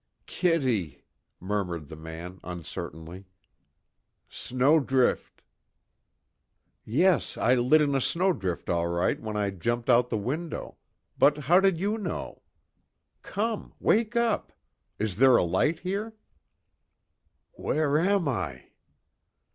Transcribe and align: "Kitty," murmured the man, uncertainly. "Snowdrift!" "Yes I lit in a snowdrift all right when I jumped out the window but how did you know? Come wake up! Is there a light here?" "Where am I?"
"Kitty," 0.25 1.03
murmured 1.39 1.87
the 1.87 1.95
man, 1.95 2.39
uncertainly. 2.43 3.25
"Snowdrift!" 4.29 5.43
"Yes 6.83 7.37
I 7.37 7.53
lit 7.53 7.81
in 7.81 7.93
a 7.93 8.01
snowdrift 8.01 8.67
all 8.67 8.87
right 8.87 9.19
when 9.21 9.37
I 9.37 9.51
jumped 9.51 9.91
out 9.91 10.09
the 10.09 10.17
window 10.17 10.77
but 11.19 11.37
how 11.37 11.59
did 11.59 11.77
you 11.77 11.99
know? 11.99 12.41
Come 13.21 13.75
wake 13.79 14.15
up! 14.15 14.51
Is 14.97 15.17
there 15.17 15.37
a 15.37 15.43
light 15.43 15.81
here?" 15.81 16.15
"Where 17.51 17.99
am 17.99 18.27
I?" 18.27 18.69